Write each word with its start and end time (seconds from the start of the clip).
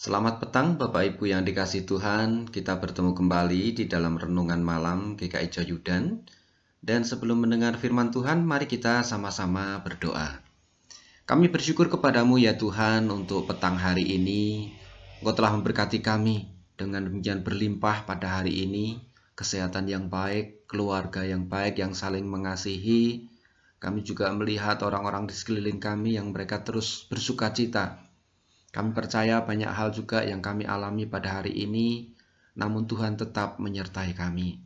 Selamat 0.00 0.40
petang 0.40 0.80
Bapak 0.80 1.12
Ibu 1.12 1.28
yang 1.28 1.44
dikasih 1.44 1.84
Tuhan, 1.84 2.48
kita 2.48 2.80
bertemu 2.80 3.12
kembali 3.12 3.76
di 3.76 3.84
dalam 3.84 4.16
Renungan 4.16 4.64
Malam 4.64 5.12
GKI 5.12 5.52
Joyudan. 5.52 6.24
Dan 6.80 7.04
sebelum 7.04 7.44
mendengar 7.44 7.76
firman 7.76 8.08
Tuhan, 8.08 8.40
mari 8.40 8.64
kita 8.64 9.04
sama-sama 9.04 9.76
berdoa. 9.84 10.40
Kami 11.28 11.52
bersyukur 11.52 11.92
kepadamu 11.92 12.40
ya 12.40 12.56
Tuhan 12.56 13.12
untuk 13.12 13.44
petang 13.44 13.76
hari 13.76 14.08
ini. 14.16 14.72
Engkau 15.20 15.36
telah 15.36 15.52
memberkati 15.60 16.00
kami 16.00 16.48
dengan 16.80 17.04
demikian 17.04 17.44
berlimpah 17.44 18.08
pada 18.08 18.40
hari 18.40 18.56
ini. 18.64 19.04
Kesehatan 19.36 19.84
yang 19.84 20.08
baik, 20.08 20.64
keluarga 20.64 21.28
yang 21.28 21.44
baik, 21.44 21.76
yang 21.76 21.92
saling 21.92 22.24
mengasihi. 22.24 23.28
Kami 23.76 24.00
juga 24.00 24.32
melihat 24.32 24.80
orang-orang 24.80 25.28
di 25.28 25.36
sekeliling 25.36 25.76
kami 25.76 26.16
yang 26.16 26.32
mereka 26.32 26.64
terus 26.64 27.04
bersuka 27.04 27.52
cita 27.52 28.08
kami 28.70 28.94
percaya 28.94 29.42
banyak 29.42 29.66
hal 29.66 29.90
juga 29.90 30.22
yang 30.22 30.38
kami 30.38 30.62
alami 30.62 31.06
pada 31.10 31.42
hari 31.42 31.50
ini, 31.66 32.14
namun 32.54 32.86
Tuhan 32.86 33.18
tetap 33.18 33.58
menyertai 33.58 34.14
kami. 34.14 34.62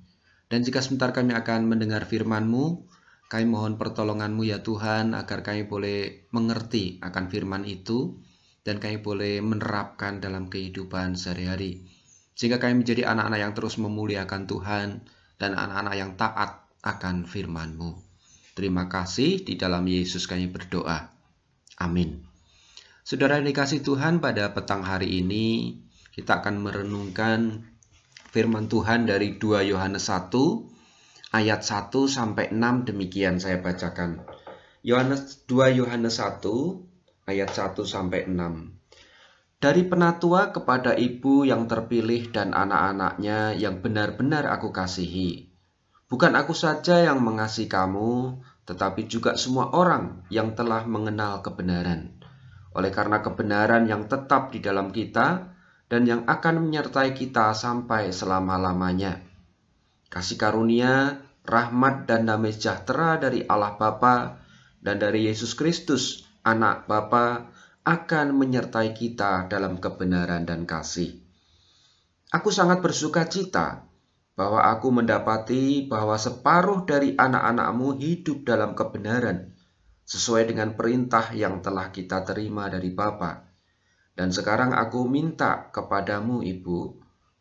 Dan 0.53 0.61
jika 0.61 0.85
sebentar 0.85 1.17
kami 1.17 1.33
akan 1.33 1.65
mendengar 1.65 2.05
firman-Mu, 2.05 2.85
kami 3.33 3.45
mohon 3.49 3.81
pertolongan-Mu 3.81 4.45
ya 4.45 4.61
Tuhan, 4.61 5.17
agar 5.17 5.41
kami 5.41 5.65
boleh 5.65 6.29
mengerti 6.37 7.01
akan 7.01 7.25
firman 7.33 7.65
itu, 7.65 8.21
dan 8.61 8.77
kami 8.77 9.01
boleh 9.01 9.41
menerapkan 9.41 10.21
dalam 10.21 10.53
kehidupan 10.53 11.17
sehari-hari. 11.17 11.89
Sehingga 12.37 12.61
kami 12.61 12.85
menjadi 12.85 13.09
anak-anak 13.09 13.41
yang 13.41 13.53
terus 13.57 13.81
memuliakan 13.81 14.45
Tuhan, 14.45 14.89
dan 15.41 15.51
anak-anak 15.57 15.95
yang 15.97 16.13
taat 16.21 16.69
akan 16.85 17.25
firman-Mu. 17.25 17.97
Terima 18.53 18.87
kasih, 18.87 19.43
di 19.43 19.57
dalam 19.57 19.89
Yesus 19.89 20.29
kami 20.29 20.47
berdoa. 20.53 21.09
Amin. 21.81 22.34
Saudara 23.05 23.37
dikasih 23.37 23.85
Tuhan 23.85 24.25
pada 24.25 24.57
petang 24.57 24.81
hari 24.81 25.21
ini 25.21 25.77
kita 26.17 26.41
akan 26.41 26.65
merenungkan 26.65 27.69
firman 28.33 28.65
Tuhan 28.65 29.05
dari 29.05 29.37
2 29.37 29.61
Yohanes 29.61 30.09
1 30.09 30.33
ayat 31.37 31.61
1 31.61 31.93
sampai 32.09 32.57
6 32.57 32.89
demikian 32.89 33.37
saya 33.37 33.61
bacakan. 33.61 34.25
Yohanes 34.81 35.45
2 35.45 35.85
Yohanes 35.85 36.17
1 36.17 36.49
ayat 37.29 37.53
1 37.53 37.77
sampai 37.85 38.25
6. 38.25 38.73
Dari 39.61 39.83
penatua 39.85 40.57
kepada 40.57 40.97
ibu 40.97 41.45
yang 41.45 41.69
terpilih 41.69 42.33
dan 42.33 42.57
anak-anaknya 42.57 43.53
yang 43.53 43.85
benar-benar 43.85 44.49
aku 44.49 44.73
kasihi. 44.73 45.53
Bukan 46.09 46.33
aku 46.33 46.57
saja 46.57 47.05
yang 47.05 47.21
mengasihi 47.21 47.69
kamu, 47.69 48.41
tetapi 48.65 49.05
juga 49.05 49.37
semua 49.37 49.77
orang 49.77 50.25
yang 50.33 50.57
telah 50.57 50.89
mengenal 50.89 51.45
kebenaran 51.45 52.14
oleh 52.75 52.91
karena 52.91 53.23
kebenaran 53.23 53.87
yang 53.87 54.11
tetap 54.11 54.51
di 54.51 54.59
dalam 54.59 54.91
kita 54.91 55.55
dan 55.87 56.03
yang 56.05 56.27
akan 56.27 56.67
menyertai 56.67 57.15
kita 57.15 57.55
sampai 57.55 58.11
selama-lamanya. 58.11 59.23
Kasih 60.11 60.35
karunia, 60.35 61.23
rahmat 61.47 62.11
dan 62.11 62.27
damai 62.27 62.51
sejahtera 62.51 63.23
dari 63.23 63.47
Allah 63.47 63.79
Bapa 63.79 64.43
dan 64.83 64.99
dari 64.99 65.31
Yesus 65.31 65.55
Kristus, 65.55 66.27
anak 66.43 66.91
Bapa, 66.91 67.55
akan 67.87 68.35
menyertai 68.35 68.97
kita 68.97 69.47
dalam 69.47 69.79
kebenaran 69.79 70.43
dan 70.43 70.67
kasih. 70.67 71.21
Aku 72.35 72.51
sangat 72.51 72.83
bersuka 72.83 73.31
cita 73.31 73.87
bahwa 74.35 74.67
aku 74.67 74.91
mendapati 74.91 75.87
bahwa 75.87 76.19
separuh 76.19 76.83
dari 76.83 77.15
anak-anakmu 77.15 77.95
hidup 78.03 78.43
dalam 78.43 78.75
kebenaran 78.75 79.54
sesuai 80.05 80.53
dengan 80.53 80.77
perintah 80.77 81.33
yang 81.33 81.65
telah 81.65 81.89
kita 81.89 82.25
terima 82.29 82.69
dari 82.69 82.93
Bapa. 82.93 83.49
Dan 84.15 84.31
sekarang 84.31 84.77
aku 84.77 85.09
minta 85.11 85.73
kepadamu, 85.75 86.45
Ibu, 86.45 86.79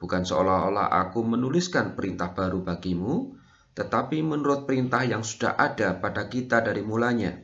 bukan 0.02 0.24
seolah-olah 0.26 0.90
aku 1.06 1.22
menuliskan 1.24 1.94
perintah 1.94 2.34
baru 2.34 2.66
bagimu, 2.66 3.38
tetapi 3.78 4.20
menurut 4.26 4.66
perintah 4.68 5.06
yang 5.06 5.22
sudah 5.22 5.56
ada 5.56 5.96
pada 5.98 6.28
kita 6.28 6.66
dari 6.66 6.82
mulanya, 6.82 7.40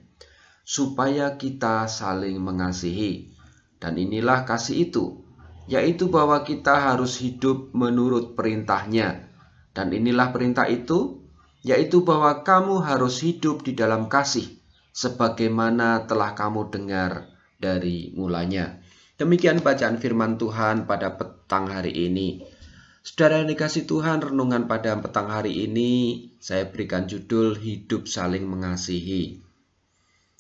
supaya 0.65 1.39
kita 1.39 1.85
saling 1.85 2.37
mengasihi. 2.41 3.31
Dan 3.79 3.95
inilah 3.95 4.43
kasih 4.43 4.91
itu, 4.91 5.23
yaitu 5.71 6.11
bahwa 6.11 6.43
kita 6.43 6.75
harus 6.75 7.21
hidup 7.23 7.71
menurut 7.71 8.35
perintahnya. 8.35 9.29
Dan 9.71 9.93
inilah 9.95 10.35
perintah 10.35 10.67
itu, 10.67 11.23
yaitu 11.63 12.03
bahwa 12.03 12.43
kamu 12.43 12.83
harus 12.83 13.23
hidup 13.23 13.63
di 13.63 13.71
dalam 13.71 14.11
kasih, 14.11 14.58
sebagaimana 14.93 16.09
telah 16.09 16.33
kamu 16.33 16.73
dengar 16.73 17.29
dari 17.59 18.11
mulanya. 18.15 18.81
Demikian 19.19 19.59
bacaan 19.59 19.99
firman 19.99 20.39
Tuhan 20.39 20.87
pada 20.87 21.19
petang 21.19 21.67
hari 21.67 21.91
ini. 21.91 22.39
Saudara 23.03 23.43
yang 23.43 23.51
dikasih 23.51 23.83
Tuhan, 23.83 24.23
renungan 24.23 24.67
pada 24.67 24.95
petang 24.99 25.27
hari 25.27 25.67
ini 25.67 25.91
saya 26.39 26.67
berikan 26.67 27.07
judul 27.07 27.55
Hidup 27.59 28.07
Saling 28.07 28.47
Mengasihi. 28.47 29.43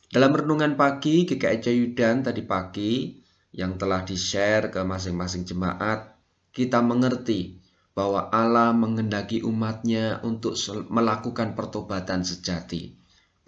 Dalam 0.09 0.31
renungan 0.31 0.79
pagi 0.79 1.27
GKI 1.27 1.59
Jayudan 1.59 2.23
tadi 2.23 2.41
pagi 2.43 3.19
yang 3.51 3.75
telah 3.75 4.07
di-share 4.07 4.71
ke 4.71 4.79
masing-masing 4.81 5.43
jemaat, 5.43 6.15
kita 6.55 6.79
mengerti 6.79 7.59
bahwa 7.93 8.31
Allah 8.31 8.71
mengendaki 8.71 9.43
umatnya 9.43 10.23
untuk 10.23 10.55
melakukan 10.87 11.53
pertobatan 11.53 12.23
sejati 12.23 12.99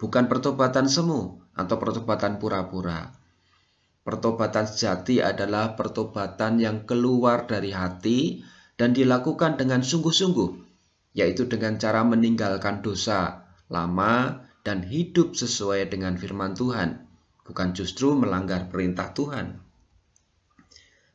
bukan 0.02 0.26
pertobatan 0.26 0.90
semu 0.90 1.38
atau 1.54 1.76
pertobatan 1.78 2.42
pura-pura. 2.42 3.14
Pertobatan 4.02 4.66
sejati 4.66 5.22
adalah 5.22 5.78
pertobatan 5.78 6.58
yang 6.58 6.82
keluar 6.82 7.46
dari 7.46 7.70
hati 7.70 8.42
dan 8.74 8.90
dilakukan 8.90 9.54
dengan 9.54 9.86
sungguh-sungguh, 9.86 10.50
yaitu 11.14 11.46
dengan 11.46 11.78
cara 11.78 12.02
meninggalkan 12.02 12.82
dosa 12.82 13.46
lama 13.70 14.42
dan 14.66 14.82
hidup 14.82 15.38
sesuai 15.38 15.86
dengan 15.86 16.18
firman 16.18 16.58
Tuhan, 16.58 17.06
bukan 17.46 17.70
justru 17.78 18.18
melanggar 18.18 18.74
perintah 18.74 19.14
Tuhan. 19.14 19.62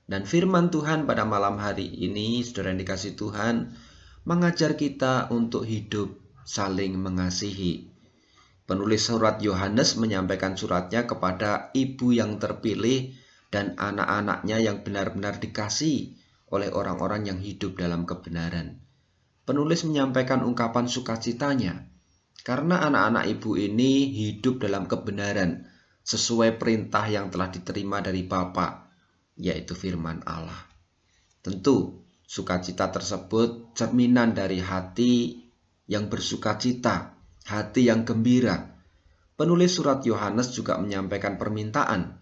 Dan 0.08 0.24
firman 0.24 0.72
Tuhan 0.72 1.04
pada 1.04 1.28
malam 1.28 1.60
hari 1.60 1.92
ini, 1.92 2.40
saudara 2.40 2.72
yang 2.72 2.80
dikasih 2.80 3.20
Tuhan, 3.20 3.76
mengajar 4.24 4.80
kita 4.80 5.28
untuk 5.36 5.68
hidup 5.68 6.16
saling 6.48 6.96
mengasihi. 6.96 7.97
Penulis 8.68 9.08
surat 9.08 9.40
Yohanes 9.40 9.96
menyampaikan 9.96 10.60
suratnya 10.60 11.08
kepada 11.08 11.72
ibu 11.72 12.12
yang 12.12 12.36
terpilih 12.36 13.16
dan 13.48 13.80
anak-anaknya 13.80 14.60
yang 14.60 14.84
benar-benar 14.84 15.40
dikasih 15.40 16.20
oleh 16.52 16.68
orang-orang 16.76 17.32
yang 17.32 17.40
hidup 17.40 17.80
dalam 17.80 18.04
kebenaran. 18.04 18.84
Penulis 19.48 19.88
menyampaikan 19.88 20.44
ungkapan 20.44 20.92
sukacitanya 20.92 21.88
karena 22.44 22.84
anak-anak 22.92 23.40
ibu 23.40 23.56
ini 23.56 24.12
hidup 24.12 24.60
dalam 24.60 24.84
kebenaran 24.84 25.72
sesuai 26.04 26.60
perintah 26.60 27.08
yang 27.08 27.32
telah 27.32 27.48
diterima 27.48 28.04
dari 28.04 28.28
Bapa, 28.28 28.92
yaitu 29.40 29.80
firman 29.80 30.24
Allah. 30.28 30.68
Tentu, 31.40 32.04
sukacita 32.28 32.92
tersebut 32.92 33.72
cerminan 33.76 34.36
dari 34.36 34.60
hati 34.60 35.44
yang 35.88 36.12
bersukacita 36.12 37.17
hati 37.48 37.88
yang 37.88 38.04
gembira. 38.04 38.76
Penulis 39.40 39.80
surat 39.80 40.04
Yohanes 40.04 40.52
juga 40.52 40.76
menyampaikan 40.76 41.40
permintaan 41.40 42.20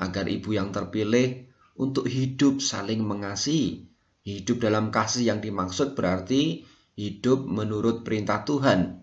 agar 0.00 0.24
ibu 0.26 0.56
yang 0.56 0.72
terpilih 0.72 1.44
untuk 1.76 2.08
hidup 2.08 2.64
saling 2.64 3.04
mengasihi. 3.04 3.84
Hidup 4.22 4.62
dalam 4.62 4.94
kasih 4.94 5.34
yang 5.34 5.42
dimaksud 5.42 5.98
berarti 5.98 6.64
hidup 6.94 7.44
menurut 7.44 8.06
perintah 8.06 8.46
Tuhan. 8.46 9.02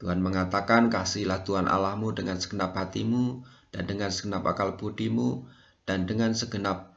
Tuhan 0.00 0.20
mengatakan, 0.24 0.88
"Kasihilah 0.88 1.44
Tuhan 1.44 1.68
Allahmu 1.68 2.16
dengan 2.16 2.40
segenap 2.40 2.72
hatimu 2.72 3.44
dan 3.72 3.84
dengan 3.84 4.08
segenap 4.08 4.44
akal 4.48 4.80
budimu 4.80 5.44
dan 5.84 6.08
dengan 6.08 6.32
segenap 6.32 6.96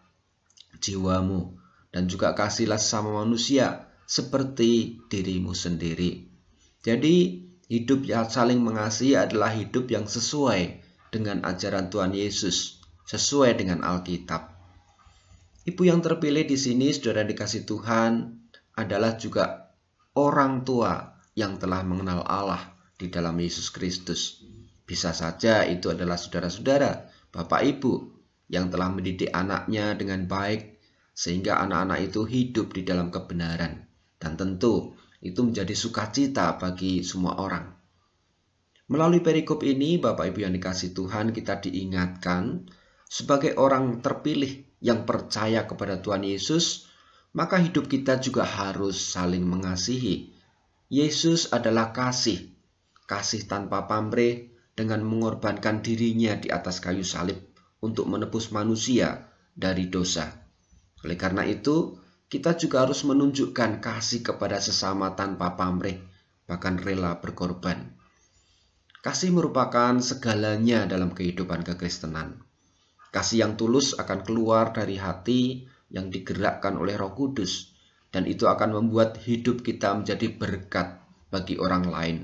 jiwamu 0.79 1.59
dan 1.91 2.07
juga 2.07 2.31
kasihlah 2.31 2.79
sama 2.79 3.23
manusia 3.23 3.91
seperti 4.07 5.03
dirimu 5.11 5.51
sendiri." 5.51 6.31
Jadi, 6.79 7.48
Hidup 7.69 8.01
yang 8.09 8.25
saling 8.25 8.65
mengasihi 8.65 9.13
adalah 9.13 9.53
hidup 9.53 9.93
yang 9.93 10.09
sesuai 10.09 10.81
dengan 11.13 11.45
ajaran 11.45 11.93
Tuhan 11.93 12.17
Yesus, 12.17 12.81
sesuai 13.05 13.61
dengan 13.61 13.85
Alkitab. 13.85 14.57
Ibu 15.69 15.85
yang 15.85 16.01
terpilih 16.01 16.49
di 16.49 16.57
sini, 16.57 16.89
saudara 16.89 17.21
dikasih 17.29 17.69
Tuhan, 17.69 18.41
adalah 18.73 19.21
juga 19.21 19.69
orang 20.17 20.65
tua 20.65 21.13
yang 21.37 21.61
telah 21.61 21.85
mengenal 21.85 22.25
Allah 22.25 22.73
di 22.97 23.13
dalam 23.13 23.37
Yesus 23.37 23.69
Kristus. 23.69 24.41
Bisa 24.81 25.13
saja 25.13 25.61
itu 25.61 25.93
adalah 25.93 26.17
saudara-saudara, 26.17 27.05
bapak 27.29 27.61
ibu, 27.69 28.09
yang 28.49 28.73
telah 28.73 28.89
mendidik 28.89 29.29
anaknya 29.29 29.93
dengan 29.93 30.25
baik, 30.25 30.81
sehingga 31.13 31.61
anak-anak 31.61 32.09
itu 32.09 32.25
hidup 32.25 32.73
di 32.73 32.81
dalam 32.81 33.13
kebenaran. 33.13 33.85
Dan 34.17 34.41
tentu 34.41 34.97
itu 35.19 35.43
menjadi 35.43 35.75
sukacita 35.75 36.55
bagi 36.55 37.03
semua 37.03 37.39
orang. 37.39 37.75
Melalui 38.89 39.21
perikop 39.21 39.61
ini, 39.61 40.01
Bapak 40.01 40.33
Ibu 40.33 40.49
yang 40.49 40.53
dikasih 40.55 40.97
Tuhan, 40.97 41.29
kita 41.29 41.61
diingatkan 41.61 42.65
sebagai 43.05 43.53
orang 43.59 44.01
terpilih 44.01 44.65
yang 44.81 45.05
percaya 45.05 45.69
kepada 45.69 46.01
Tuhan 46.01 46.25
Yesus, 46.25 46.89
maka 47.37 47.61
hidup 47.61 47.85
kita 47.85 48.17
juga 48.17 48.47
harus 48.47 48.97
saling 48.97 49.45
mengasihi. 49.45 50.33
Yesus 50.89 51.53
adalah 51.53 51.93
kasih, 51.93 52.49
kasih 53.05 53.45
tanpa 53.45 53.85
pamrih 53.85 54.49
dengan 54.73 55.05
mengorbankan 55.05 55.85
dirinya 55.85 56.33
di 56.39 56.49
atas 56.49 56.81
kayu 56.81 57.05
salib 57.05 57.37
untuk 57.85 58.09
menebus 58.09 58.49
manusia 58.49 59.29
dari 59.53 59.85
dosa. 59.85 60.49
Oleh 61.05 61.13
karena 61.19 61.45
itu, 61.45 61.99
kita 62.29 62.53
juga 62.53 62.85
harus 62.85 63.01
menunjukkan 63.09 63.81
kasih 63.81 64.21
kepada 64.21 64.61
sesama 64.61 65.17
tanpa 65.17 65.57
pamrih, 65.57 65.97
bahkan 66.45 66.77
rela 66.77 67.17
berkorban. 67.17 67.89
Kasih 69.01 69.33
merupakan 69.33 69.97
segalanya 69.97 70.85
dalam 70.85 71.09
kehidupan 71.17 71.65
kekristenan. 71.65 72.37
Kasih 73.09 73.41
yang 73.41 73.53
tulus 73.57 73.97
akan 73.97 74.21
keluar 74.21 74.69
dari 74.69 75.01
hati 75.01 75.65
yang 75.89 76.13
digerakkan 76.13 76.77
oleh 76.77 76.93
Roh 76.93 77.17
Kudus, 77.17 77.73
dan 78.13 78.29
itu 78.29 78.45
akan 78.45 78.77
membuat 78.77 79.17
hidup 79.17 79.65
kita 79.65 79.97
menjadi 79.97 80.29
berkat 80.29 81.01
bagi 81.33 81.57
orang 81.57 81.89
lain. 81.89 82.17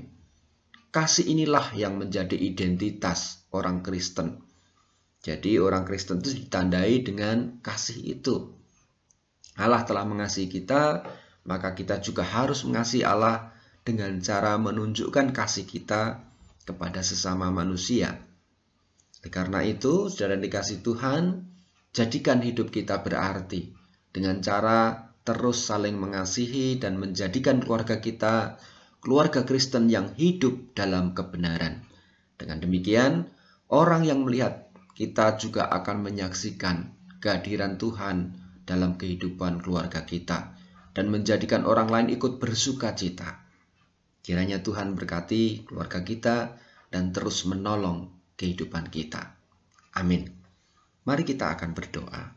Kasih 0.94 1.26
inilah 1.26 1.74
yang 1.74 1.98
menjadi 1.98 2.38
identitas 2.38 3.42
orang 3.50 3.82
Kristen. 3.82 4.46
Jadi, 5.26 5.58
orang 5.58 5.82
Kristen 5.82 6.22
itu 6.22 6.46
ditandai 6.46 7.02
dengan 7.02 7.58
kasih 7.58 7.98
itu. 8.20 8.54
Allah 9.56 9.82
telah 9.88 10.04
mengasihi 10.04 10.52
kita, 10.52 11.04
maka 11.48 11.72
kita 11.72 12.00
juga 12.04 12.22
harus 12.22 12.64
mengasihi 12.68 13.04
Allah 13.04 13.56
dengan 13.86 14.20
cara 14.20 14.60
menunjukkan 14.60 15.32
kasih 15.32 15.64
kita 15.64 16.20
kepada 16.66 17.00
sesama 17.00 17.48
manusia. 17.48 18.20
Karena 19.26 19.64
itu, 19.64 20.12
saudara 20.12 20.38
dikasih 20.38 20.84
Tuhan, 20.84 21.48
jadikan 21.90 22.44
hidup 22.44 22.70
kita 22.70 23.00
berarti 23.00 23.72
dengan 24.12 24.38
cara 24.44 25.10
terus 25.26 25.66
saling 25.66 25.98
mengasihi 25.98 26.78
dan 26.78 27.00
menjadikan 27.00 27.58
keluarga 27.58 27.98
kita 27.98 28.60
keluarga 29.02 29.42
Kristen 29.42 29.90
yang 29.90 30.14
hidup 30.14 30.74
dalam 30.74 31.14
kebenaran. 31.14 31.82
Dengan 32.36 32.58
demikian, 32.62 33.30
orang 33.70 34.02
yang 34.06 34.22
melihat 34.22 34.70
kita 34.98 35.38
juga 35.38 35.70
akan 35.70 36.06
menyaksikan 36.06 36.94
kehadiran 37.22 37.78
Tuhan 37.78 38.45
dalam 38.66 38.98
kehidupan 38.98 39.62
keluarga 39.62 40.02
kita 40.02 40.58
dan 40.92 41.06
menjadikan 41.08 41.62
orang 41.62 41.88
lain 41.88 42.08
ikut 42.12 42.42
bersuka 42.42 42.92
cita. 42.98 43.46
Kiranya 44.26 44.58
Tuhan 44.60 44.98
berkati 44.98 45.62
keluarga 45.64 46.02
kita 46.02 46.58
dan 46.90 47.14
terus 47.14 47.46
menolong 47.46 48.10
kehidupan 48.34 48.90
kita. 48.90 49.38
Amin. 49.94 50.28
Mari 51.06 51.22
kita 51.22 51.54
akan 51.54 51.70
berdoa. 51.72 52.34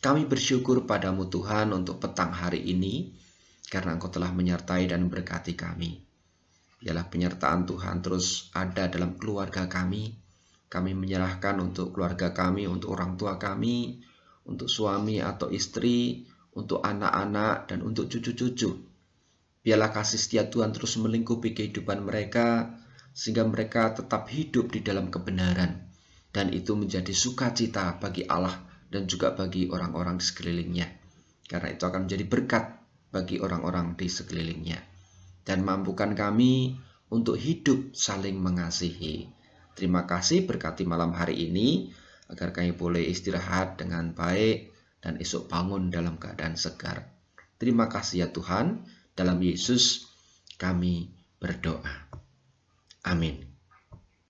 Kami 0.00 0.24
bersyukur 0.24 0.88
padamu 0.88 1.28
Tuhan 1.28 1.76
untuk 1.76 2.00
petang 2.00 2.32
hari 2.32 2.64
ini, 2.72 3.12
karena 3.68 4.00
Engkau 4.00 4.08
telah 4.08 4.32
menyertai 4.32 4.88
dan 4.88 5.12
berkati 5.12 5.52
kami. 5.52 6.00
Biarlah 6.80 7.12
penyertaan 7.12 7.68
Tuhan 7.68 8.00
terus 8.00 8.48
ada 8.56 8.88
dalam 8.88 9.20
keluarga 9.20 9.68
kami. 9.68 10.16
Kami 10.72 10.96
menyerahkan 10.96 11.60
untuk 11.60 11.92
keluarga 11.92 12.32
kami, 12.32 12.64
untuk 12.64 12.96
orang 12.96 13.20
tua 13.20 13.36
kami, 13.36 14.00
untuk 14.46 14.68
suami 14.68 15.20
atau 15.20 15.52
istri, 15.52 16.26
untuk 16.56 16.82
anak-anak, 16.82 17.70
dan 17.70 17.84
untuk 17.84 18.08
cucu-cucu. 18.10 18.70
Biarlah 19.60 19.92
kasih 19.92 20.16
setia 20.16 20.48
Tuhan 20.48 20.72
terus 20.72 20.96
melingkupi 20.96 21.52
kehidupan 21.52 22.00
mereka, 22.00 22.80
sehingga 23.12 23.44
mereka 23.44 23.92
tetap 23.92 24.30
hidup 24.32 24.72
di 24.72 24.80
dalam 24.80 25.12
kebenaran, 25.12 25.90
dan 26.30 26.48
itu 26.54 26.72
menjadi 26.78 27.10
sukacita 27.10 27.98
bagi 28.00 28.24
Allah 28.24 28.56
dan 28.90 29.06
juga 29.06 29.34
bagi 29.34 29.68
orang-orang 29.70 30.18
di 30.18 30.24
sekelilingnya, 30.24 30.88
karena 31.46 31.68
itu 31.74 31.82
akan 31.86 32.08
menjadi 32.08 32.24
berkat 32.26 32.64
bagi 33.10 33.42
orang-orang 33.42 33.98
di 33.98 34.06
sekelilingnya, 34.06 34.78
dan 35.44 35.62
mampukan 35.62 36.14
kami 36.14 36.78
untuk 37.10 37.36
hidup 37.36 37.92
saling 37.92 38.38
mengasihi. 38.38 39.28
Terima 39.74 40.06
kasih 40.06 40.46
berkati 40.46 40.86
malam 40.86 41.14
hari 41.14 41.50
ini, 41.50 41.90
agar 42.30 42.54
kami 42.54 42.72
boleh 42.72 43.02
istirahat 43.02 43.76
dengan 43.76 44.14
baik 44.14 44.70
dan 45.02 45.18
esok 45.18 45.50
bangun 45.50 45.90
dalam 45.90 46.16
keadaan 46.16 46.54
segar. 46.54 47.10
Terima 47.58 47.90
kasih 47.90 48.24
ya 48.24 48.28
Tuhan, 48.30 48.86
dalam 49.18 49.42
Yesus 49.42 50.08
kami 50.56 51.12
berdoa. 51.42 52.08
Amin. 53.04 53.49